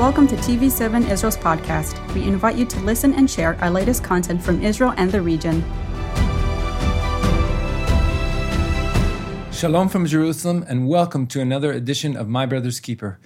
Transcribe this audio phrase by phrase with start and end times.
[0.00, 2.14] Welcome to TV7 Israel's podcast.
[2.14, 5.62] We invite you to listen and share our latest content from Israel and the region.
[9.52, 13.18] Shalom from Jerusalem, and welcome to another edition of My Brother's Keeper.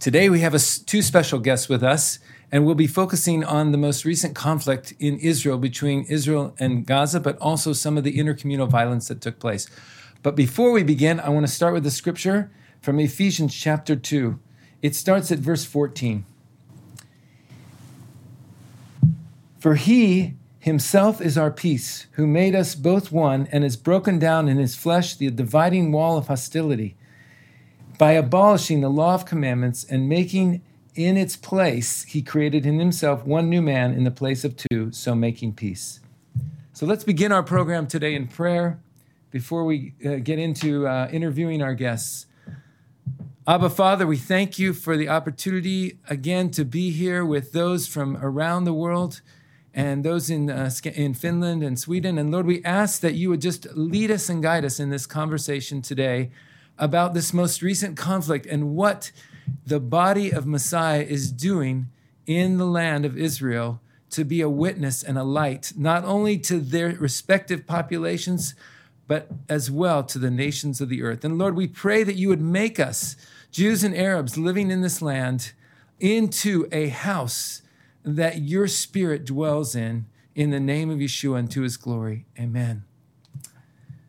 [0.00, 2.18] Today we have a, two special guests with us,
[2.50, 7.20] and we'll be focusing on the most recent conflict in Israel between Israel and Gaza,
[7.20, 9.68] but also some of the intercommunal violence that took place.
[10.22, 14.40] But before we begin, I want to start with the scripture from Ephesians chapter 2.
[14.82, 16.26] It starts at verse 14.
[19.58, 24.48] For he himself is our peace, who made us both one and has broken down
[24.48, 26.96] in his flesh the dividing wall of hostility
[28.02, 30.60] by abolishing the law of commandments and making
[30.94, 34.90] in its place, he created in himself one new man in the place of two,
[34.92, 36.00] so making peace.
[36.72, 38.80] So let's begin our program today in prayer
[39.30, 42.26] before we uh, get into uh, interviewing our guests.
[43.44, 48.16] Abba, Father, we thank you for the opportunity again to be here with those from
[48.18, 49.20] around the world
[49.74, 52.18] and those in, uh, in Finland and Sweden.
[52.18, 55.06] And Lord, we ask that you would just lead us and guide us in this
[55.06, 56.30] conversation today
[56.78, 59.10] about this most recent conflict and what
[59.66, 61.88] the body of Messiah is doing
[62.28, 66.60] in the land of Israel to be a witness and a light, not only to
[66.60, 68.54] their respective populations,
[69.12, 71.24] but as well to the nations of the earth.
[71.24, 73.16] And Lord, we pray that you would make us,
[73.52, 75.52] Jews and Arabs living in this land,
[76.00, 77.62] into a house
[78.02, 82.24] that your spirit dwells in, in the name of Yeshua and to his glory.
[82.40, 82.84] Amen.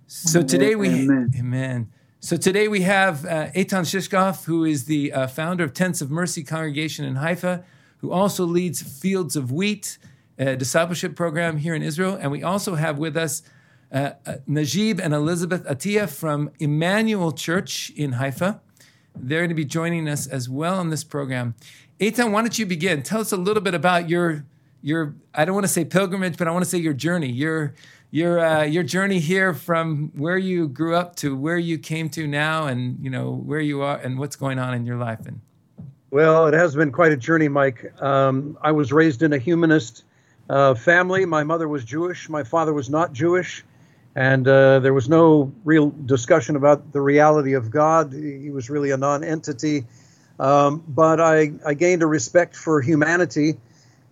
[0.08, 1.32] So today we, amen.
[1.38, 1.92] amen.
[2.22, 6.10] So today we have uh, Eitan Shishkoff, who is the uh, founder of Tents of
[6.10, 7.66] Mercy Congregation in Haifa,
[7.98, 9.98] who also leads Fields of Wheat,
[10.38, 12.18] a discipleship program here in Israel.
[12.20, 13.44] And we also have with us
[13.92, 18.62] uh, uh, Najib and Elizabeth Atia from Emmanuel Church in Haifa.
[19.16, 21.56] They're going to be joining us as well on this program.
[22.00, 23.04] Eitan, why don't you begin?
[23.04, 24.46] Tell us a little bit about your
[24.82, 27.32] your I don't want to say pilgrimage, but I want to say your journey.
[27.32, 27.74] Your
[28.12, 32.28] your uh, your journey here from where you grew up to where you came to
[32.28, 35.26] now, and you know where you are and what's going on in your life.
[35.26, 35.40] And
[36.12, 37.92] well, it has been quite a journey, Mike.
[38.02, 40.04] Um, I was raised in a humanist
[40.50, 41.26] uh, family.
[41.26, 42.30] My mother was Jewish.
[42.30, 43.64] My father was not Jewish
[44.16, 48.14] and uh, there was no real discussion about the reality of God.
[48.14, 49.86] He was really a non-entity.
[50.40, 53.58] Um, but I, I, gained a respect for humanity,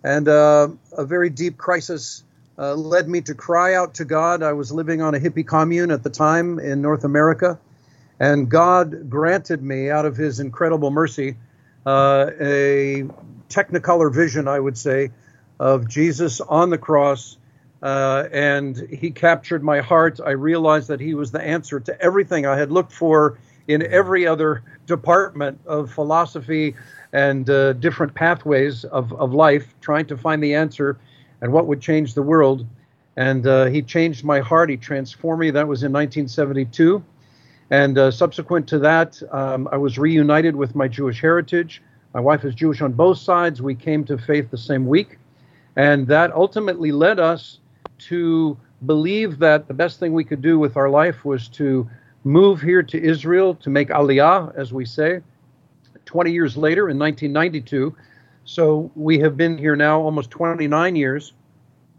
[0.04, 2.22] and uh, a very deep crisis
[2.56, 4.42] uh, led me to cry out to God.
[4.42, 7.58] I was living on a hippie commune at the time in North America,
[8.20, 11.36] and God granted me, out of His incredible mercy,
[11.84, 13.04] uh, a
[13.48, 15.10] technicolor vision, I would say,
[15.58, 17.36] of Jesus on the cross
[17.82, 20.20] uh, and he captured my heart.
[20.24, 23.38] I realized that he was the answer to everything I had looked for
[23.68, 26.74] in every other department of philosophy
[27.12, 30.98] and uh, different pathways of, of life, trying to find the answer
[31.40, 32.66] and what would change the world.
[33.16, 34.70] And uh, he changed my heart.
[34.70, 35.50] He transformed me.
[35.50, 37.04] That was in 1972.
[37.70, 41.82] And uh, subsequent to that, um, I was reunited with my Jewish heritage.
[42.14, 43.60] My wife is Jewish on both sides.
[43.60, 45.18] We came to faith the same week.
[45.76, 47.58] And that ultimately led us
[48.08, 51.88] to believe that the best thing we could do with our life was to
[52.24, 55.20] move here to Israel to make aliyah, as we say,
[56.04, 57.94] 20 years later in 1992.
[58.44, 61.32] So we have been here now almost 29 years.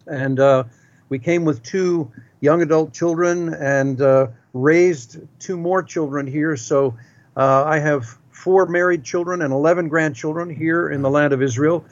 [0.08, 0.66] And uh,
[1.10, 2.12] we came with two
[2.42, 6.58] young adult children and uh, raised two more children here.
[6.58, 6.98] So
[7.38, 11.86] uh, I have four married children and 11 grandchildren here in the land of Israel.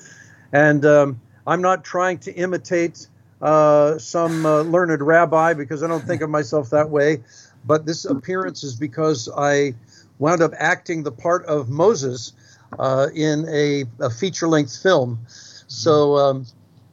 [0.52, 3.08] And um, I'm not trying to imitate
[3.42, 7.24] uh, some uh, learned rabbi because I don't think of myself that way.
[7.66, 9.74] But this appearance is because I
[10.20, 12.34] wound up acting the part of Moses
[12.80, 15.20] uh, in a, a feature length film.
[15.28, 16.46] So um,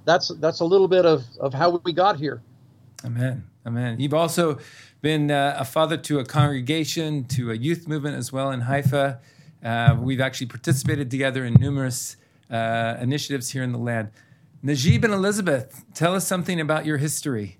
[0.05, 2.43] that's that's a little bit of, of how we got here.
[3.05, 3.45] Amen.
[3.67, 4.01] Amen.
[4.01, 4.59] You've also
[5.03, 9.21] been uh, a father to a congregation, to a youth movement as well in Haifa.
[9.63, 12.17] Uh, we've actually participated together in numerous
[12.51, 14.11] initiatives here in the land.
[14.62, 17.58] Najib and Elizabeth, tell us something about your history.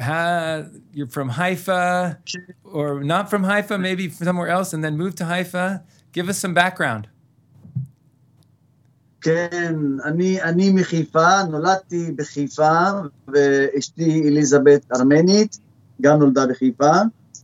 [0.00, 2.18] How, you're from Haifa,
[2.64, 5.82] or not from Haifa, maybe somewhere else, and then moved to Haifa.
[6.12, 7.08] Give us some background.
[9.20, 9.74] כן,
[10.04, 12.90] אני, אני מחיפה, נולדתי בחיפה,
[13.28, 15.58] ואשתי אליזבת ארמנית,
[16.02, 16.92] גם נולדה בחיפה.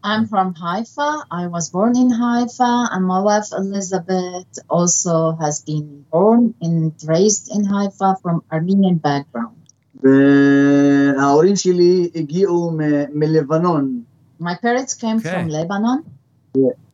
[0.02, 1.10] I'm from Haifa.
[1.30, 7.50] I was born in Haifa, and my wife Elizabeth also has been born and raised
[7.54, 9.56] in Haifa from Armenian background.
[10.02, 12.70] וההורים שלי הגיעו
[13.14, 14.02] מלבנון.
[14.40, 15.30] My parents came okay.
[15.30, 16.02] from Lebanon.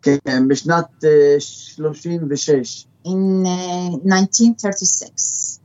[0.03, 1.05] כן, בשנת
[1.79, 2.87] 36.
[3.05, 5.61] in uh, 1936.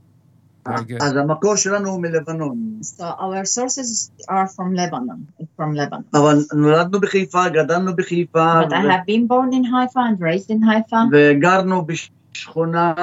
[0.67, 1.03] Very good.
[1.03, 2.79] אז המקור שלנו הוא מלבנון.
[2.83, 6.03] So our sources are from Lebanon, from Lebanon.
[6.13, 10.61] אבל נולדנו בחיפה, גדלנו בחיפה, But I have been born in Haifa and raised in
[10.63, 10.97] Haifa.
[11.11, 12.93] וגרנו בשכונה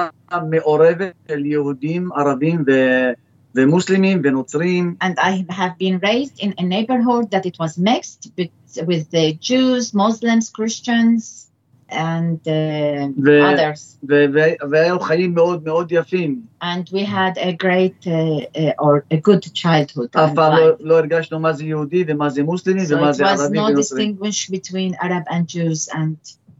[0.49, 3.11] מעורבת של יהודים, ערבים ו-
[3.55, 4.95] ומוסלמים ונוצרים.
[5.03, 8.51] And I have been raised in a neighborhood that it was mixed with,
[8.87, 11.46] with the Jews, Muslims, Christians,
[11.89, 13.97] and uh, The- others.
[14.09, 16.41] ו- ו- והיו חיים מאוד מאוד יפים.
[16.63, 20.09] And we had a great uh, uh, or a good childhood.
[20.15, 20.59] אף and פעם life.
[20.59, 23.61] לא, לא הרגשנו מה זה יהודי ומה זה מוסלמי So ומה it זה was ערבים
[23.61, 24.15] no ונוצרים.
[24.19, 26.15] distinguish between Arab and Jews, and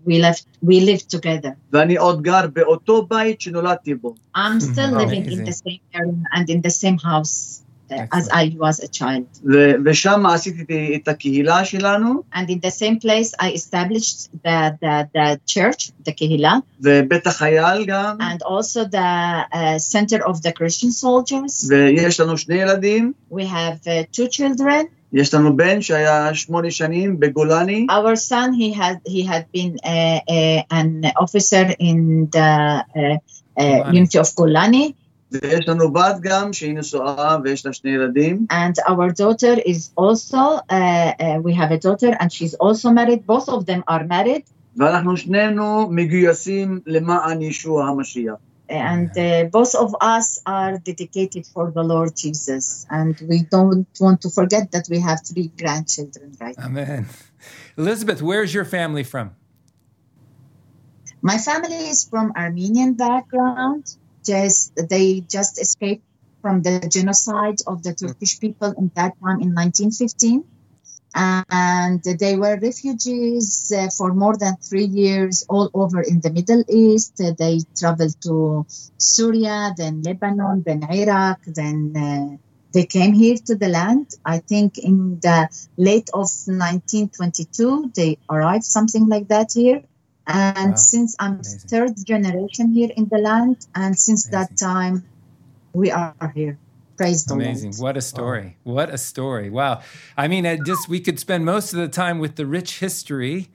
[0.08, 0.46] we left.
[0.66, 1.50] We lived together.
[1.74, 4.16] ואני עוד גר באותו בית שנולדתי בו.
[4.38, 4.98] I'm still Mhm.
[5.02, 5.46] living in Amazing.
[5.46, 9.25] the same area and in the same house uh, as I was a child.
[9.52, 15.08] ו- ושם עשיתי את הקהילה שלנו, And in the same place, I established the the,
[15.16, 18.98] the church, the Kehillah, ובית החייל גם, and also the
[19.54, 21.70] uh, center of the Christian soldiers.
[21.70, 23.14] ויש לנו שני ילדים.
[23.31, 24.86] We have uh, two children.
[25.14, 30.20] יש לנו בן שהיה שמונה שנים בגולני, Our son, he had he had been uh,
[30.30, 33.18] uh, an officer in the uh,
[33.58, 33.94] uh, Golani.
[33.94, 34.94] unity of Golani,
[35.31, 38.46] ויש לנו בת גם שהיא נשואה ויש לה שני ילדים.
[38.52, 40.44] and our daughter is also.
[40.70, 43.25] Uh, uh, we have a daughter, and she's also married.
[43.25, 44.44] Both of them are married.
[44.78, 48.36] ואנחנו שנינו מגויסים למען ישוע המשיח.
[48.70, 52.86] and uh, both of us are dedicated for the Lord Jesus.
[52.90, 56.56] And we don't want to forget that we have three grandchildren, right?
[56.58, 57.08] Amen.
[57.78, 59.36] Elizabeth, where's your family from?
[61.22, 63.86] My family is from Armenian background.
[64.29, 66.05] Just they just escaped
[66.43, 70.45] from the genocide of the Turkish people in that time in 1915.
[71.15, 76.63] And they were refugees uh, for more than three years all over in the Middle
[76.69, 77.17] East.
[77.17, 78.67] They traveled to
[78.99, 82.37] Syria, then Lebanon, then Iraq, then uh,
[82.75, 84.07] they came here to the land.
[84.25, 89.83] I think in the late of 1922, they arrived, something like that here.
[90.29, 90.77] And Wow.
[90.77, 91.69] since I'm Amazing.
[91.71, 95.05] third generation here in the land, and since that time,
[95.73, 96.59] we are here.
[96.99, 97.47] Praise the Lord.
[97.47, 97.71] Amazing.
[97.73, 97.83] Lord.
[97.83, 98.57] What a story.
[98.65, 99.49] What a story.
[99.51, 99.81] Wow.
[100.17, 103.49] I mean, it just we could spend most of the time with the rich history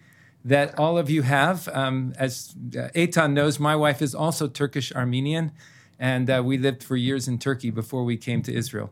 [0.43, 1.67] that all of you have.
[1.69, 5.51] Um, as uh, Eitan knows, my wife is also Turkish Armenian,
[5.99, 8.89] and uh, we lived for years in Turkey before we came to Israel.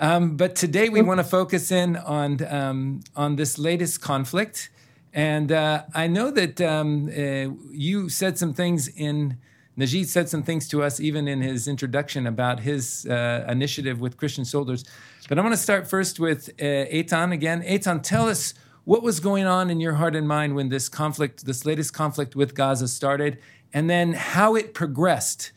[0.00, 4.70] Um, but today we want to focus in on um, on this latest conflict,
[5.18, 9.36] and uh, I know that um, uh, you said some things in.
[9.76, 14.16] Najib said some things to us even in his introduction about his uh, initiative with
[14.16, 14.84] Christian soldiers.
[15.28, 16.62] But I want to start first with uh,
[16.96, 17.62] Eitan again.
[17.62, 18.54] Eitan, tell us
[18.84, 22.34] what was going on in your heart and mind when this conflict, this latest conflict
[22.34, 23.38] with Gaza started,
[23.72, 25.52] and then how it progressed.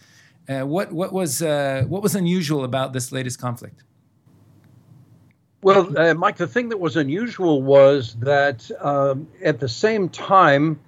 [0.49, 3.83] Uh, what what was uh, what was unusual about this latest conflict?
[5.63, 10.79] Well, uh, Mike, the thing that was unusual was that um, at the same time,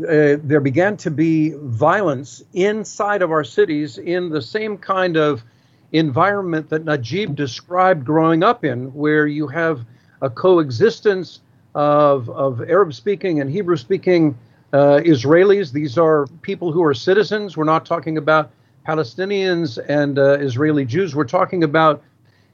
[0.00, 5.44] uh, there began to be violence inside of our cities in the same kind of
[5.92, 9.84] environment that Najib described growing up in, where you have
[10.22, 11.40] a coexistence
[11.74, 14.38] of, of Arab speaking and Hebrew speaking
[14.72, 15.72] uh, Israelis.
[15.72, 17.58] These are people who are citizens.
[17.58, 18.50] We're not talking about
[18.88, 21.14] Palestinians and uh, Israeli Jews.
[21.14, 22.02] We're talking about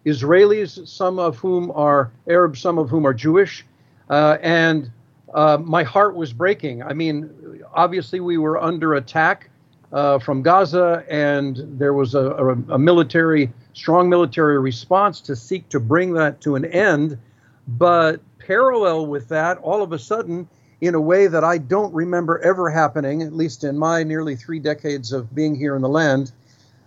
[0.08, 3.64] Israelis, some of whom are Arab, some of whom are Jewish.
[4.10, 4.90] Uh, and
[5.34, 6.82] uh, my heart was breaking.
[6.82, 9.50] I mean, obviously, we were under attack
[9.92, 15.68] uh, from Gaza, and there was a, a, a military, strong military response to seek
[15.70, 17.18] to bring that to an end.
[17.66, 20.48] But parallel with that, all of a sudden,
[20.80, 24.60] in a way that I don't remember ever happening, at least in my nearly three
[24.60, 26.32] decades of being here in the land,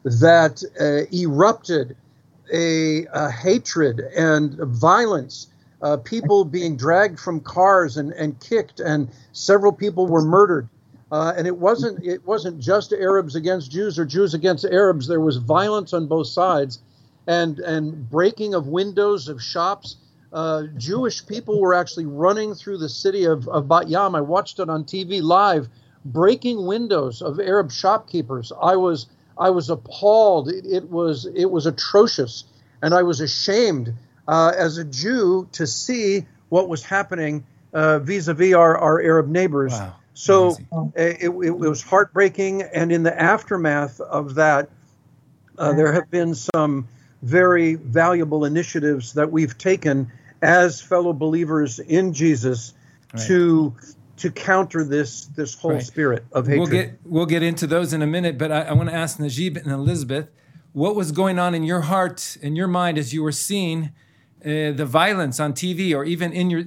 [0.04, 1.96] that uh, erupted
[2.51, 5.48] a, a hatred and violence.
[5.81, 10.67] Uh, people being dragged from cars and, and kicked, and several people were murdered.
[11.12, 15.08] Uh, and it wasn't it wasn't just Arabs against Jews or Jews against Arabs.
[15.08, 16.79] There was violence on both sides,
[17.27, 19.98] and and breaking of windows of shops.
[20.31, 24.15] Uh, Jewish people were actually running through the city of, of Bat Yam.
[24.15, 25.67] I watched it on TV live,
[26.05, 28.53] breaking windows of Arab shopkeepers.
[28.62, 29.08] I was
[29.38, 30.50] I was appalled.
[30.50, 32.44] It, it was it was atrocious,
[32.82, 33.94] and I was ashamed
[34.28, 39.72] uh, as a Jew to see what was happening uh, vis-a-vis our, our Arab neighbors.
[39.72, 39.96] Wow.
[40.14, 44.70] So uh, it, it, it was heartbreaking, and in the aftermath of that,
[45.58, 46.88] uh, there have been some
[47.22, 50.12] very valuable initiatives that we've taken
[50.42, 52.74] as fellow believers in Jesus
[53.14, 53.28] Right.
[53.28, 53.76] to
[54.18, 55.84] to counter this this whole right.
[55.84, 56.60] spirit of hatred.
[56.60, 59.20] We'll get we'll get into those in a minute, but I, I want to ask
[59.20, 60.30] Najib and Elizabeth,
[60.74, 63.91] what was going on in your heart and your mind as you were seeing
[64.44, 66.63] uh, the violence on TV or even in your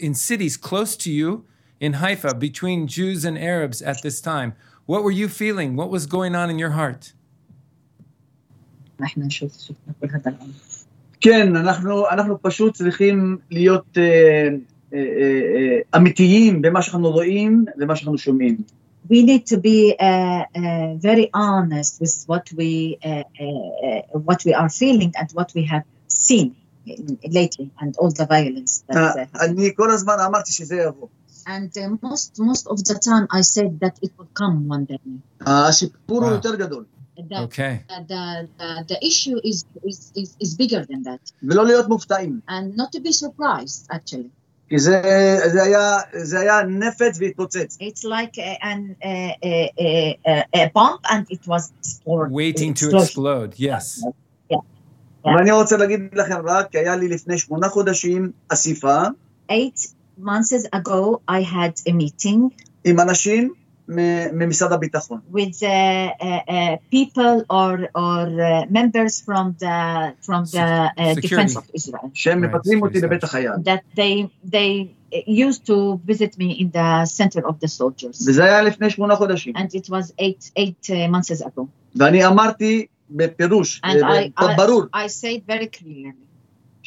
[0.00, 1.44] in cities close to you
[1.80, 4.54] in Haifa between Jews and Arabs at this time?
[4.86, 5.76] What were you feeling?
[5.76, 7.12] What was going on in your heart?
[11.20, 14.58] כן, אנחנו, אנחנו פשוט צריכים להיות uh,
[15.95, 18.57] אמיתיים במה שאנחנו רואים ומה שאנחנו שומעים.
[19.09, 22.71] we need to be uh, uh, very honest with what we
[23.03, 23.45] uh, uh,
[23.87, 26.47] uh, what we are feeling and what we have seen
[26.85, 29.41] in, lately and all the violence that uh, happened.
[29.41, 31.07] אני כל הזמן אמרתי שזה יבוא.
[31.47, 34.99] and uh, most most of the time I said that it will come one day.
[35.41, 36.33] הסיפור הוא וואו.
[36.35, 36.85] יותר גדול.
[37.17, 37.73] The, Okay.
[37.89, 38.23] the, the,
[38.59, 39.57] the, the issue is,
[39.89, 42.41] is, is, is bigger than that ולא להיות מופתעים.
[42.49, 44.29] and not to be surprised actually
[44.69, 45.01] כי זה,
[45.53, 47.77] זה, היה, זה היה נפץ והתפוצץ.
[47.81, 52.85] it's like a, an, a, a, a, a bomb and it was explored, Waiting to
[52.85, 53.03] explosion.
[53.03, 53.59] explode.
[53.59, 54.05] Yes.
[55.25, 59.01] ואני רוצה להגיד לכם רק, כי היה לי לפני שמונה חודשים אסיפה
[59.51, 59.87] eight
[60.21, 62.39] months ago I had a meeting
[62.85, 63.53] עם אנשים מ-
[63.87, 65.19] ממשרד הביטחון.
[65.33, 70.67] with uh, uh, uh, people or or uh, members from the from the
[70.97, 71.57] uh, defense Security.
[71.57, 73.51] of Israel שהם Right, מפטרים אותי security בבית החייל.
[73.51, 74.87] that they they
[75.27, 79.53] used to visit me in the center of the soldiers וזה היה לפני שמונה חודשים.
[79.57, 81.61] and it was eight eight uh, months ago
[81.95, 86.26] ואני אמרתי בפירוש, and I, I ברור, I said very clearly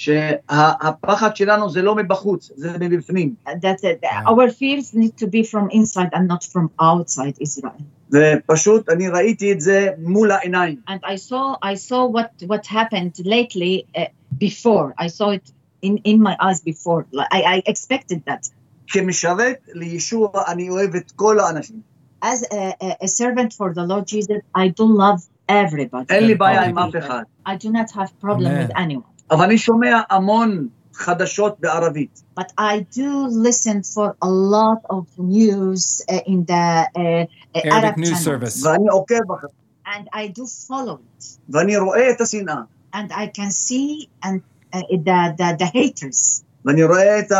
[0.00, 3.34] שהפחד שלנו זה לא מבחוץ, זה מבפנים.
[3.48, 8.88] that uh, our fears need to be from inside and not from outside Israel ופשוט
[8.88, 10.80] אני ראיתי את זה מול העיניים.
[10.90, 14.00] and I saw I saw what what happened lately uh,
[14.38, 15.50] before I saw it
[15.82, 18.50] in in my eyes before like, I, I expected that
[18.86, 21.80] כמשרת לישוע אני אוהב את כל האנשים.
[22.24, 26.34] as a, a, a servant for the Lord Jesus I do love everybody אין לי
[26.34, 27.22] בעיה All עם אף אחד.
[27.48, 28.68] I do not have problem Amen.
[28.68, 32.22] with anyone אבל אני שומע המון חדשות בערבית.
[32.40, 33.10] but I do
[33.46, 38.24] listen for a lot of news uh, in the uh, uh, Arabic Arab news channels.
[38.24, 38.66] service.
[38.66, 39.50] ואני עוקב אחריו.
[39.86, 42.60] and I do follow it ואני רואה את השנאה.
[42.94, 44.40] and I can see and
[44.74, 44.78] uh,
[45.08, 47.36] the, the the haters ואני רואה את ה-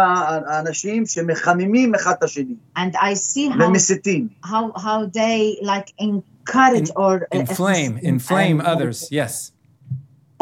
[0.47, 2.55] האנשים שמחממים אחד את השני.
[2.79, 4.29] and I see how ומסיתים.
[4.45, 9.09] how how they like encourage In- or uh, Inflame, assist inflame and- others.
[9.11, 9.53] Yes.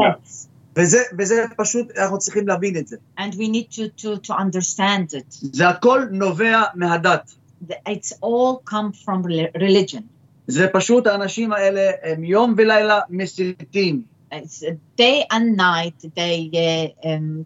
[0.01, 0.48] Yes.
[0.77, 2.97] וזה, וזה פשוט, אנחנו צריכים להבין את זה.
[3.21, 7.35] and we need to to to understand it זה הכל נובע מהדת.
[7.69, 10.03] The- it's all come from rel- religion
[10.47, 14.03] זה פשוט האנשים האלה הם יום ולילה מסיתים.
[14.33, 17.45] it's uh, day and night they uh, um,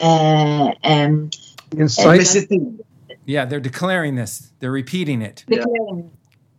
[0.00, 1.30] uh, um,
[1.74, 2.76] Incite, מסיתים.
[3.26, 4.52] Yeah, they're declaring this.
[4.60, 5.44] They're repeating it.
[5.50, 6.10] declaring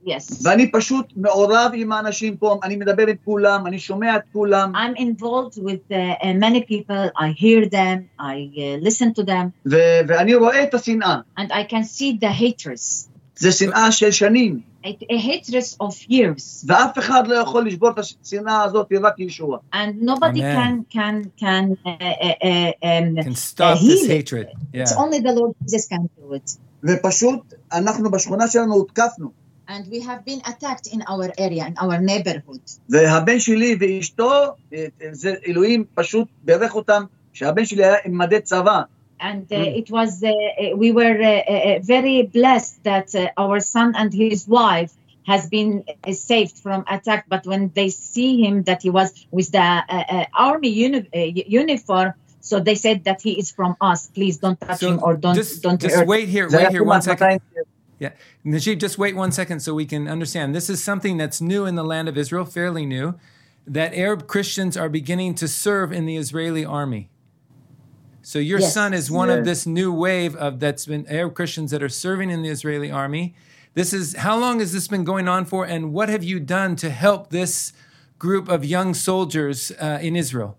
[0.05, 4.72] yes ואני פשוט מעורב עם האנשים פה, אני מדבר עם כולם, אני שומע את כולם,
[4.75, 9.46] I'm involved with uh, uh, many people I hear them I uh, listen to them
[9.72, 11.19] ו- ואני רואה את השנאה.
[11.39, 16.65] and I can see the haters זה שנאה של שנים, a, a hatred of years
[16.65, 19.58] ואף אחד לא יכול לשבור את השנאה הזאת רק ישוע.
[19.74, 20.84] and nobody Amen.
[20.91, 24.12] can can can uh, uh, uh, um, Can stop Uh, this heal it.
[24.12, 24.48] hatred.
[24.74, 25.01] it's Yeah.
[25.03, 27.39] only the Lord Jesus can do it ופשוט
[27.74, 29.31] אנחנו בשכונה שלנו הותקפנו.
[29.67, 34.31] and we have been attacked in our area in our neighborhood והבן שלי ואשתו,
[34.74, 37.03] אה, זה אלוהים פשוט בירך אותם,
[37.34, 38.81] שהבן שלי היה עם מדי צבא.
[39.22, 43.60] and uh, it was uh, uh, we were uh, uh, very blessed that uh, our
[43.60, 44.91] son and his wife
[45.27, 49.51] has been uh, saved from attack but when they see him that he was with
[49.51, 49.84] the uh,
[50.15, 51.19] uh, army uni- uh,
[51.62, 52.13] uniform
[52.50, 55.62] so they said that he is from us please don't touch him or don't just,
[55.62, 57.39] don't just hurt wait here, זה היה wait here one כמעט second.
[58.03, 58.12] 200 Yeah.
[58.43, 60.55] Najib, just wait one second so we can understand.
[60.55, 63.15] This is something that's new in the land of Israel, fairly new,
[63.67, 67.10] that Arab Christians are beginning to serve in the Israeli army.
[68.22, 68.74] So your Yes.
[68.74, 69.46] son is one of Yes.
[69.46, 73.36] this new wave of that's been Arab Christians that are serving in the Israeli army.
[73.74, 76.75] This is how long has this been going on for, and what have you done
[76.77, 77.74] to help this
[78.17, 80.58] group of young soldiers uh, in Israel?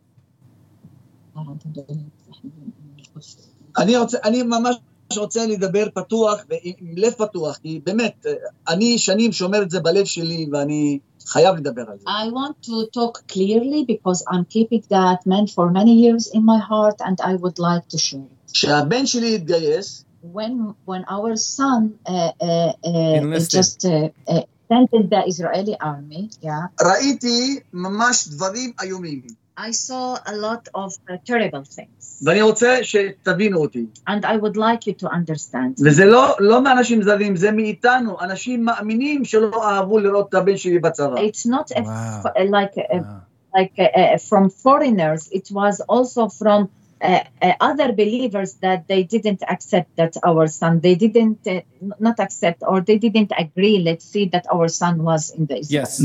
[3.79, 4.77] אני, רוצה, אני ממש
[5.18, 8.26] רוצה לדבר פתוח ועם לב פתוח, כי באמת,
[8.70, 12.06] אני שנים שומר את זה בלב שלי ואני חייב לדבר על זה.
[12.08, 16.60] I want to talk clearly because I'm keeping that man for many years in my
[16.60, 18.52] heart and I would like to share it.
[18.54, 25.22] כשהבן שלי התגייס, when when our son uh, uh, uh, just uh, uh, entered the
[25.28, 29.45] Israeli army, yeah, ראיתי ממש דברים איומים.
[29.59, 32.23] I saw a lot of uh, terrible things.
[32.25, 33.87] ואני רוצה שתבינו אותי.
[34.09, 35.85] And I would like you to understand.
[35.85, 40.79] וזה לא, לא מאנשים זרים, זה מאיתנו, אנשים מאמינים שלא אהבו לראות את הבן שלי
[40.79, 41.15] בצבא.
[41.17, 41.87] It's not a, Wow.
[42.27, 43.61] f- like a, Wow.
[43.61, 45.23] like uh, uh, from foreigners.
[45.39, 46.61] It was also from
[47.06, 51.62] uh, uh, other believers that they didn't accept that our son they didn't uh,
[52.00, 55.76] not accept or they didn't agree let's see that our son was in the Islam.
[55.78, 56.00] yes.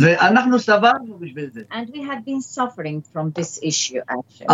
[1.70, 4.46] And we have been suffering from this issue actually.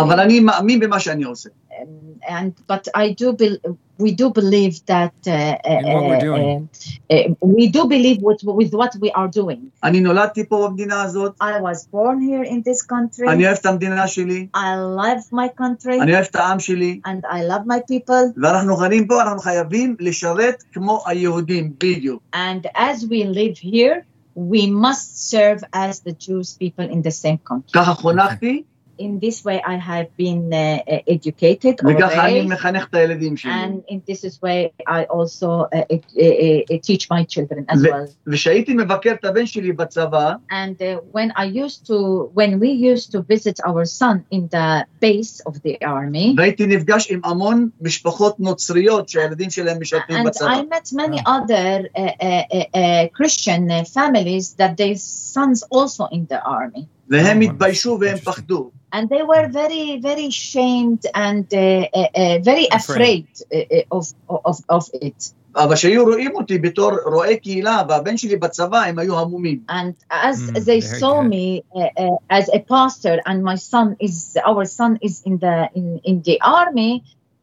[1.76, 2.18] אבל אני מאמין במה שאני עושה.
[2.20, 3.56] Um, and but I do bel
[3.98, 6.68] we do believe that uh, uh, In what we're doing.
[7.10, 9.70] uh, uh, we do believe with with what we are doing.
[9.84, 13.28] אני נולדתי פה במדינה הזאת, I was born here in this country.
[13.28, 17.24] אני אוהב את המדינה שלי, I love my country אני אוהב את העם שלי, and
[17.24, 18.40] I love my people.
[18.42, 22.22] ואנחנו חיים פה, אנחנו חייבים לשרת כמו היהודים, בדיוק.
[22.34, 24.04] And as we live here,
[24.36, 27.72] we must serve as the Jewish people in the same country.
[27.72, 28.62] ככה חונכתי,
[28.98, 32.94] In this way, I have been uh, uh, educated or וככה אני raised, מחנך את
[32.94, 33.52] הילדים שלי.
[33.52, 37.78] and in this is way I also uh, uh, uh, uh, teach my children as
[37.82, 38.06] ו- well.
[38.26, 43.10] וכשהייתי מבקר את הבן שלי בצבא, And uh, when I used to, when we used
[43.12, 48.40] to visit our son in the base of the army, והייתי נפגש עם המון משפחות
[48.40, 50.46] נוצריות שהילדים שלהם משרתים and בצבא.
[50.46, 56.04] I met many other uh, uh, uh, uh, Christian uh, families that their sons also
[56.12, 58.24] in the army, והם Oh, התביישו והם interesting.
[58.24, 58.70] פחדו.
[58.94, 62.78] and they were very, very shamed and uh, uh, uh, very Afraid.
[62.80, 64.04] afraid uh, uh, of,
[64.50, 65.32] of of it.
[65.56, 69.58] אבל כשהיו רואים אותי בתור רועה קהילה והבן שלי בצבא, הם היו המומים.
[69.70, 71.30] And as Mm, they very saw good.
[71.30, 75.56] me uh, uh, as a pastor, and my son is our son is in the
[75.74, 77.02] in, in the army,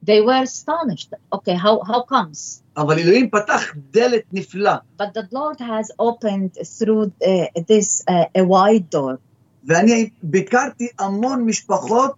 [0.09, 1.09] they were astonished.
[1.37, 2.61] Okay, how how comes?
[2.77, 8.43] אבל אלוהים פתח דלת נפלא, But the Lord has opened through uh, this uh, a
[8.43, 9.19] wide door.
[9.67, 12.11] ואני ביקרתי המון משפחות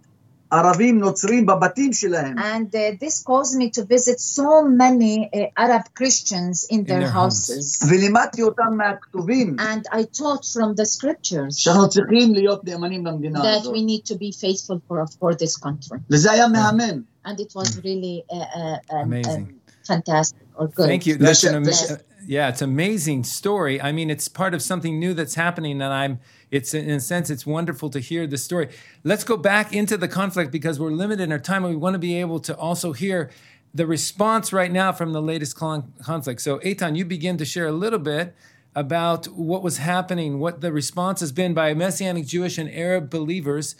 [0.50, 2.38] ערבים נוצרים בבתים שלהם.
[2.38, 7.10] And uh, this caused me to visit so many uh, Arab Christians in their, their
[7.10, 7.48] homes.
[7.50, 7.84] houses.
[7.90, 13.60] ולימדתי אותם מהכתובים And I taught from the scriptures שאנחנו צריכים להיות נאמנים למדינה that
[13.60, 13.74] הזאת.
[13.74, 15.98] we need to be faithful for, for this country.
[16.10, 17.02] וזה היה מהמם.
[17.26, 19.26] And it was really uh, uh, um, Amazing.
[19.28, 20.86] um, fantastic or good.
[20.88, 21.16] Thank you.
[21.16, 21.92] That's an Yes.
[22.27, 23.81] yeah, it's amazing story.
[23.81, 26.19] I mean, it's part of something new that's happening, and I'm.
[26.51, 28.69] It's in a sense, it's wonderful to hear the story.
[29.03, 31.93] Let's go back into the conflict because we're limited in our time, and we want
[31.93, 33.29] to be able to also hear
[33.73, 36.41] the response right now from the latest con- conflict.
[36.41, 38.35] So, Eitan, you begin to share a little bit
[38.75, 43.75] about what was happening, what the response has been by Messianic Jewish and Arab believers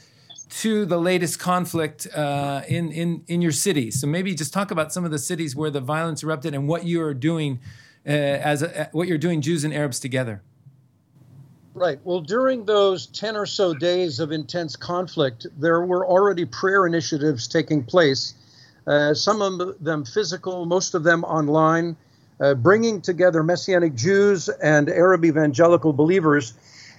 [0.49, 3.91] to the latest conflict uh, in, in, in your city.
[3.91, 6.85] So maybe just talk about some of the cities where the violence erupted and what
[6.85, 7.59] you are doing
[8.07, 10.41] uh, as a, what you're doing, Jews and Arabs together.
[11.73, 11.99] Right.
[12.03, 17.47] Well, during those 10 or so days of intense conflict, there were already prayer initiatives
[17.47, 18.33] taking place,
[18.87, 21.95] uh, some of them physical, most of them online,
[22.39, 26.53] uh, bringing together Messianic Jews and Arab evangelical believers.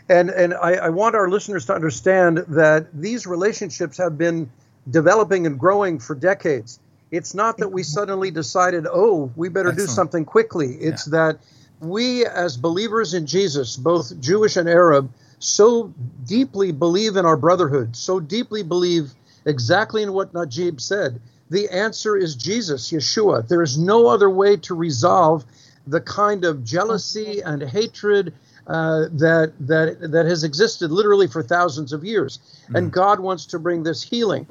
[0.08, 4.48] And, and I, I want our listeners to understand that these relationships have been
[4.88, 6.78] developing and growing for decades.
[7.10, 10.74] It's not that we suddenly decided, oh, we better do something quickly.
[10.74, 11.38] It's that
[11.80, 15.92] we, as believers in Jesus, both Jewish and Arab, so
[16.26, 19.12] deeply believe in our brotherhood, so deeply believe
[19.44, 21.20] exactly in what Najib said.
[21.50, 23.46] The answer is Jesus, Yeshua.
[23.48, 25.44] There is no other way to resolve
[25.86, 28.34] the kind of jealousy and hatred
[28.66, 32.38] uh, that that that has existed literally for thousands of years.
[32.74, 34.46] And God wants to bring this healing.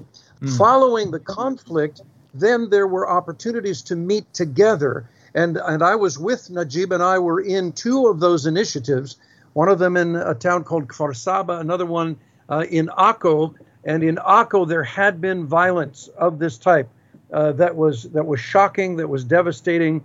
[0.58, 2.02] Following the conflict,
[2.40, 5.10] then there were opportunities to meet together.
[5.34, 9.18] And and I was with Najib and I were in two of those initiatives.
[9.54, 12.18] One of them in a town called Kfar Saba, another one
[12.50, 13.56] uh, in Akko.
[13.84, 16.90] And in Akko, there had been violence of this type
[17.32, 20.04] uh, that was that was shocking, that was devastating.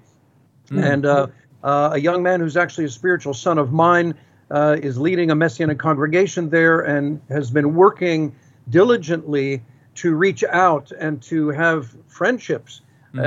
[0.71, 1.27] And uh,
[1.63, 4.15] uh, a young man who's actually a spiritual son of mine
[4.51, 8.35] uh, is leading a messianic congregation there and has been working
[8.69, 9.63] diligently
[9.97, 12.81] to reach out and to have friendships.
[13.13, 13.19] Hmm.
[13.21, 13.23] Uh,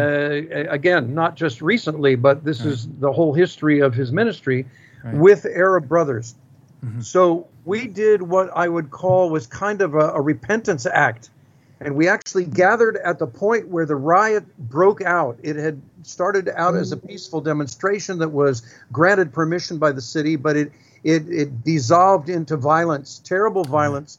[0.70, 2.70] again, not just recently, but this hmm.
[2.70, 4.66] is the whole history of his ministry
[5.14, 6.36] with Arab brothers.
[6.84, 7.02] Mm-hmm.
[7.02, 11.30] So we did what I would call was kind of a, a repentance act.
[11.80, 15.38] And we actually gathered at the point where the riot broke out.
[15.44, 20.36] It had started out as a peaceful demonstration that was granted permission by the city,
[20.36, 20.72] but it
[21.04, 24.18] it, it dissolved into violence, terrible violence.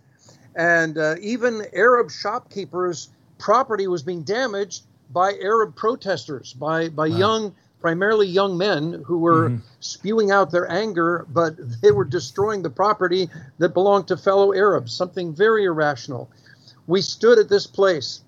[0.57, 7.55] And uh, even Arab shopkeepers' property was being damaged by Arab protesters, by, by young,
[7.81, 13.29] primarily young men who were spewing out their anger, but they were destroying the property
[13.59, 16.29] that belonged to fellow Arabs, something very irrational.
[16.87, 18.23] we stood at this place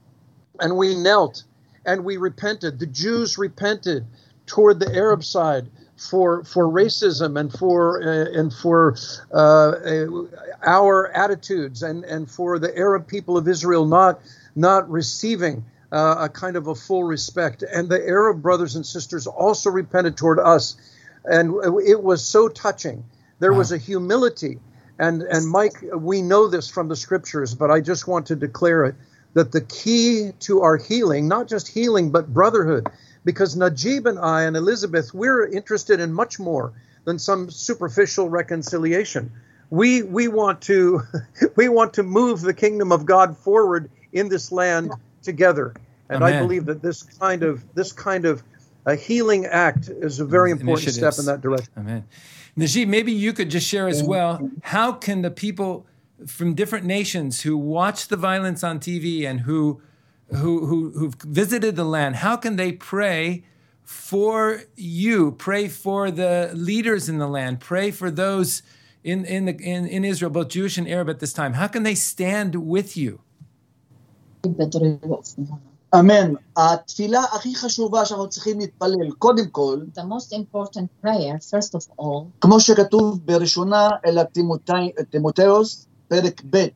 [0.60, 1.44] and we knelt
[1.86, 2.78] and we repented.
[2.78, 4.06] The Jews repented
[4.46, 8.96] toward the Arab side for for racism and for uh, and for
[9.32, 10.06] uh, uh,
[10.64, 14.20] our attitudes and and for the Arab people of Israel not
[14.54, 17.62] not receiving uh, a kind of a full respect.
[17.62, 20.76] And the Arab brothers and sisters also repented toward us,
[21.24, 21.54] and
[21.86, 23.04] it was so touching.
[23.38, 23.58] There wow.
[23.58, 24.58] was a humility.
[24.98, 28.84] And, and Mike, we know this from the scriptures, but I just want to declare
[28.84, 28.96] it
[29.34, 32.88] that the key to our healing, not just healing, but brotherhood,
[33.28, 36.72] because Najib and I and Elizabeth, we're interested in much more
[37.04, 39.30] than some superficial reconciliation.
[39.68, 41.02] We we want to
[41.56, 45.74] we want to move the kingdom of God forward in this land together.
[46.08, 46.36] And Amen.
[46.36, 48.42] I believe that this kind of this kind of
[48.86, 51.74] a healing act is a very important step in that direction.
[51.76, 52.04] Amen.
[52.56, 54.50] Najib, maybe you could just share as well.
[54.62, 55.84] How can the people
[56.26, 59.82] from different nations who watch the violence on TV and who
[60.35, 63.43] who who who've visited the land, how can they pray
[63.83, 65.31] for you?
[65.31, 67.59] Pray for the leaders in the land.
[67.59, 68.63] Pray for those
[69.03, 71.53] in in the in, in Israel, both Jewish and Arab at this time.
[71.53, 73.19] How can they stand with you?
[75.95, 76.33] אמן.
[76.57, 82.25] התפילה הכי חשובה שאנחנו צריכים להתפלל, קודם כל, the most important prayer, first of all,
[82.41, 84.23] כמו שכתוב בראשונה אל
[85.09, 86.67] תימותאוס, פרק ב',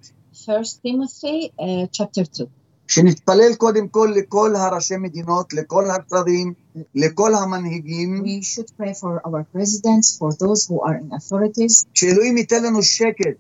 [0.45, 2.49] First Timothy, uh, chapter 2.
[2.94, 6.52] שנתפלל קודם כל לכל הראשי מדינות, לכל השרים,
[6.94, 8.24] לכל המנהיגים.
[8.24, 11.84] We should pray for our presidents, for those who are in authorities.
[11.94, 13.36] שאלוהים ייתן לנו שקט.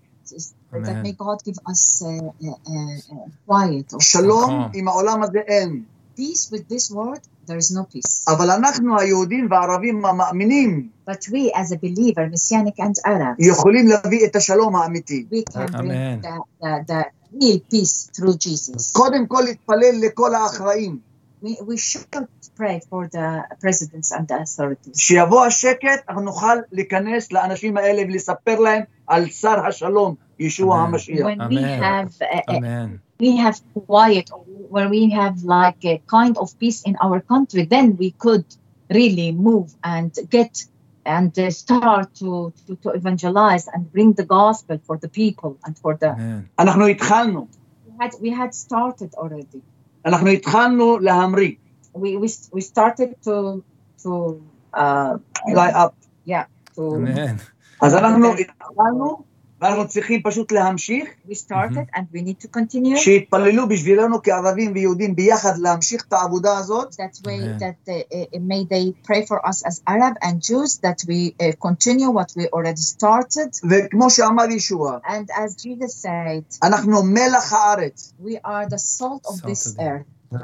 [0.74, 0.82] Amen.
[0.86, 3.94] That may God give us uh, uh, uh, quiet.
[4.00, 5.82] שלום עם העולם הזה אין.
[6.15, 8.25] Peace with this world, there is no peace.
[8.27, 14.25] אבל אנחנו היהודים והערבים המאמינים But we as a believer, Messianic and Arab, יכולים להביא
[14.25, 15.25] את השלום האמיתי.
[15.31, 18.93] we can bring the, the, the real peace through Jesus.
[18.93, 20.99] קודם כל להתפלל לכל האחראים.
[21.43, 24.99] We, we should pray for the presidents and the authorities.
[24.99, 31.27] שיבוא השקט, אנחנו נוכל להיכנס לאנשים האלה ולספר להם על שר השלום, ישוע המשיח.
[31.27, 32.87] When we have, uh, uh
[33.19, 34.29] we have quiet,
[34.69, 38.45] when we have like a kind of peace in our country, then we could
[38.89, 40.65] really move and get
[41.05, 45.77] and uh, start to, to, to evangelize and bring the gospel for the people and
[45.77, 46.15] for the.
[46.59, 47.47] אנחנו התחלנו.
[47.87, 49.61] We had, we had started already.
[50.05, 51.51] אנחנו התחלנו להמריא.
[51.95, 53.63] We, we, we started to
[54.03, 54.41] to
[54.73, 55.17] uh,
[55.51, 55.95] fly up.
[56.25, 56.45] Yeah.
[56.75, 57.39] To, Amen.
[57.81, 59.23] אז אנחנו התחלנו
[59.62, 61.08] ואנחנו צריכים פשוט להמשיך.
[61.28, 62.96] We started and we need to continue.
[62.96, 66.94] שיתפללו בשבילנו כערבים ויהודים ביחד להמשיך את העבודה הזאת.
[66.94, 71.04] That way that they, uh, may they pray for us as Arab and Jews that
[71.08, 73.50] we uh, continue what we already started.
[73.70, 74.98] וכמו שאמר ישוע.
[75.06, 76.58] And as Jesus said.
[76.62, 78.12] אנחנו מלח הארץ.
[78.24, 80.34] We are the salt of this earth.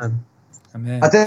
[0.75, 1.05] Amen.
[1.05, 1.25] אתם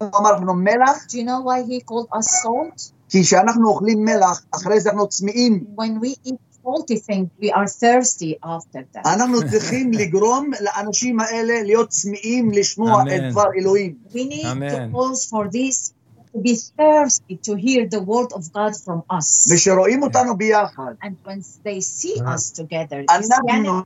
[0.00, 1.06] אמר אנחנו מלח?
[1.08, 2.92] Do you know why he called us salt?
[3.08, 5.64] כי כשאנחנו אוכלים מלח, אחרי זה אנחנו צמאים.
[5.76, 9.05] When we eat faulty thing, we are thirsty after that.
[9.05, 13.95] אנחנו צריכים לגרום לאנשים האלה להיות צמאים לשמוע את דבר אלוהים.
[14.09, 15.93] We need to pause for this.
[16.35, 19.51] To be thirsty to hear the word of God from us.
[19.53, 20.93] ושרואים אותנו ביחד.
[21.03, 23.81] And when they see us together, אנחנו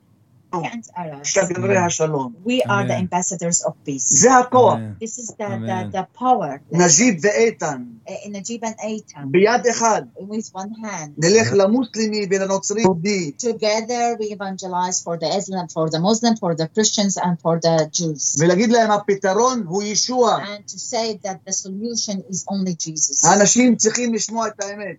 [0.97, 1.37] Arabs.
[2.45, 4.27] We are the ambassadors of peace.
[5.01, 6.61] This is the, the, the power.
[6.73, 7.87] نجيب وآيتن.
[8.29, 9.31] نجيب and Eitan.
[9.31, 9.63] بيد
[10.21, 11.15] With one hand.
[11.19, 11.53] نلخ
[13.39, 17.89] Together we evangelize for the Islam, for the Muslim, for the Christians and for the
[17.93, 18.37] Jews.
[18.41, 20.39] להם הפתרון הוא ישוע.
[20.45, 23.25] And to say that the solution is only Jesus.
[23.25, 24.97] האנשים צריכים לשמוע את האמת.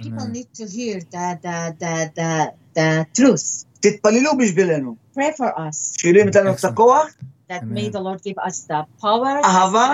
[0.00, 3.65] People need to hear the, the, the, the, the truth.
[3.85, 4.95] תתפללו בשבילנו.
[5.15, 5.97] Pray for us.
[5.97, 7.07] שאלוהים ייתן לנו את הכוח.
[7.49, 9.93] That may the Lord give us the power, אהבה,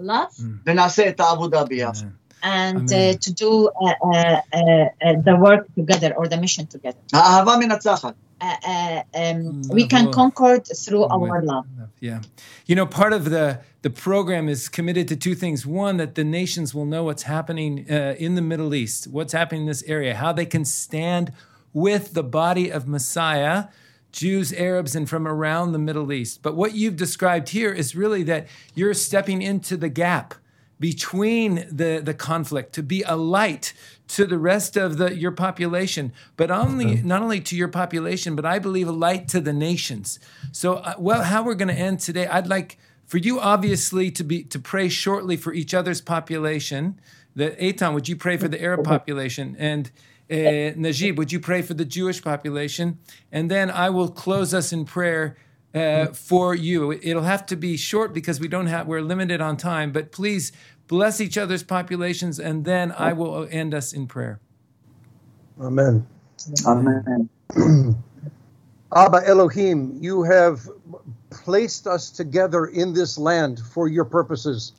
[0.00, 2.06] love, ונעשה את העבודה ביחד.
[2.42, 6.98] And uh, to do uh, uh, the work together or the mission together.
[7.12, 8.14] האהבה מנצחת.
[8.40, 11.66] Um, we can conquer through our love.
[12.00, 12.20] Yeah.
[12.66, 15.66] You know, part of the, the program is committed to two things.
[15.66, 19.62] One, that the nations will know what's happening uh, in the Middle East, what's happening
[19.62, 21.32] in this area, how they can stand
[21.73, 23.65] with the body of Messiah,
[24.11, 26.41] Jews, Arabs, and from around the Middle East.
[26.41, 30.35] But what you've described here is really that you're stepping into the gap
[30.79, 33.73] between the, the conflict to be a light
[34.09, 38.45] to the rest of the, your population, but only not only to your population, but
[38.45, 40.19] I believe a light to the nations.
[40.51, 44.23] So, uh, well, how we're going to end today, I'd like for you obviously to
[44.23, 46.99] be to pray shortly for each other's population.
[47.35, 49.89] The Eitan, would you pray for the Arab population and
[50.31, 52.99] uh, Najib, would you pray for the Jewish population?
[53.31, 55.35] And then I will close us in prayer
[55.73, 56.91] uh, for you.
[56.91, 59.91] It'll have to be short because we don't have we're limited on time.
[59.91, 60.51] But please
[60.87, 64.39] bless each other's populations, and then I will end us in prayer.
[65.59, 66.05] Amen.
[66.65, 67.29] Amen.
[68.95, 70.69] Abba Elohim, you have
[71.31, 74.73] placed us together in this land for your purposes.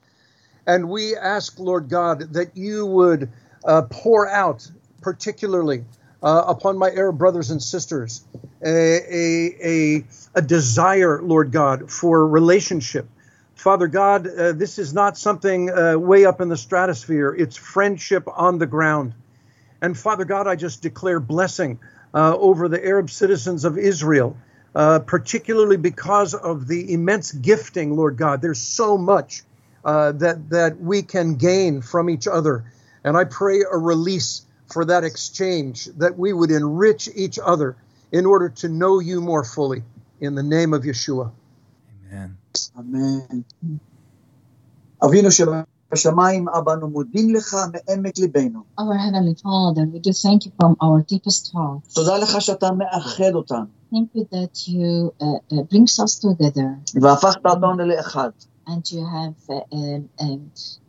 [0.67, 3.31] And we ask, Lord God, that you would
[3.65, 4.71] uh, pour out,
[5.05, 5.85] particularly
[6.23, 8.25] uh, upon my Arab brothers and sisters,
[8.65, 13.07] a, a, a, a, desire, Lord God, for relationship.
[13.55, 18.27] Father God, uh, this is not something uh, way up in the stratosphere, it's friendship
[18.35, 19.13] on the ground.
[19.83, 21.79] And Father God, I just declare blessing
[22.15, 24.37] uh, over the Arab citizens of Israel.
[24.75, 28.43] Uh, particularly because of the immense gifting, Lord God.
[28.43, 29.45] There's so much
[29.85, 32.65] uh, that that we can gain from each other,
[33.05, 37.76] and I pray a release for that exchange, that we would enrich each other
[38.12, 39.84] in order to know you more fully.
[40.22, 41.32] In the name of Yeshua.
[42.12, 42.38] Amen.
[42.80, 43.42] אמן.
[45.04, 48.60] אבינו שבשמיים, אבא, אנו מודים לך מעמק ליבנו.
[48.80, 51.94] Our Heavenly Father, we do thank you from our deepest heart.
[51.94, 57.46] תודה לך שאתה מאחד אותנו, Thank you that you uh, uh, brings us together והפכת
[57.46, 58.30] אותנו לאחד.
[58.68, 60.42] and you have uh, um, um,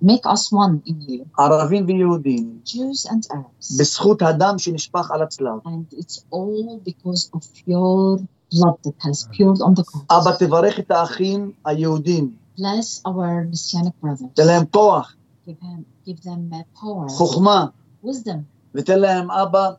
[0.03, 3.79] make us one in you, ערבים ויהודים, Jews and Arabs.
[3.81, 5.59] בזכות הדם שנשפך על הצלב.
[5.67, 8.19] And it's all because of your
[8.55, 10.05] blood that has poured on the cross.
[10.11, 14.35] אבא, תברך את האחים היהודים, Bless our Messianic brothers.
[14.35, 15.15] תן להם כוח,
[15.47, 17.67] Give, him, give them uh, power, חוכמה,
[18.05, 18.39] wisdom,
[18.75, 19.71] ותן להם, אבא,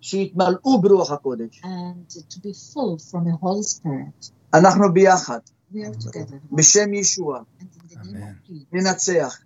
[0.00, 1.60] שיתמלאו ברוח הקודש.
[1.64, 4.30] and to be full from the Holy Spirit.
[4.54, 5.38] אנחנו ביחד,
[5.74, 6.36] We are together.
[6.52, 8.22] בשם ישוע, And in the name Amen.
[8.22, 9.38] of Jesus, ננצח.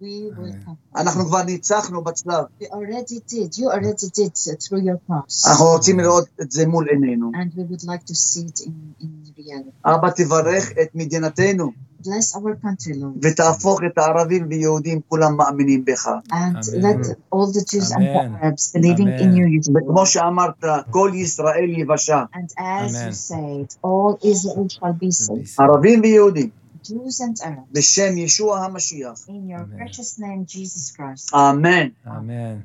[0.00, 0.04] we
[0.36, 0.64] will Amen.
[0.66, 0.96] come.
[1.00, 2.44] אנחנו כבר ניצחנו בצלב.
[2.60, 3.58] We already did.
[3.58, 5.48] You already did uh, through your cross.
[5.48, 7.30] אנחנו רוצים לראות את זה מול עינינו.
[7.34, 9.88] And we would like to see it in, in reality.
[9.94, 11.70] אבא, תברך את מדינתנו,
[12.04, 13.18] Bless our country, Lord.
[13.22, 16.08] ותהפוך את הערבים ויהודים, כולם מאמינים בך.
[16.32, 16.82] And Amen.
[16.82, 18.34] let all the Jews and the Amen.
[18.42, 19.36] Arabs believing in Amen.
[19.36, 19.46] you.
[19.60, 19.72] Yeshua.
[19.76, 23.06] וכמו שאמרת, כל ישראל יבשה, And as Amen.
[23.06, 25.54] you said, all Israel shall be saved.
[25.58, 26.50] ערבים ויהודים,
[26.84, 27.72] Jews and Arabs.
[27.72, 29.24] בשם ישוע המשיח.
[29.28, 29.78] In your Amen.
[29.78, 31.34] precious name, Jesus Christ.
[31.34, 31.88] אמן.
[32.06, 32.64] Amen.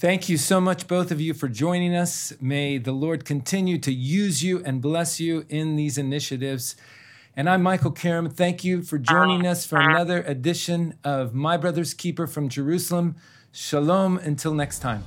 [0.00, 2.32] Thank you so much, both of you, for joining us.
[2.40, 6.74] May the Lord continue to use you and bless you in these initiatives.
[7.37, 8.31] And I'm Michael Karam.
[8.31, 13.15] Thank you for joining us for another edition of My Brother's Keeper from Jerusalem.
[13.51, 15.03] Shalom until next time.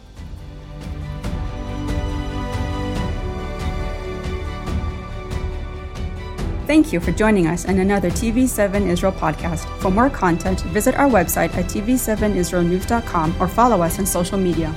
[6.69, 9.67] Thank you for joining us in another TV7 Israel podcast.
[9.81, 14.73] For more content, visit our website at tv7israelnews.com or follow us on social media.